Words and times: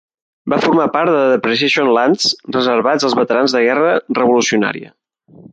Va 0.53 0.57
formar 0.61 0.87
part 0.95 1.13
de 1.15 1.19
Depreciation 1.33 1.91
Lands, 1.97 2.25
reservats 2.57 3.07
als 3.11 3.17
veterans 3.23 3.55
de 3.57 3.63
la 3.63 3.65
guerra 3.69 3.93
revolucionària. 4.21 4.95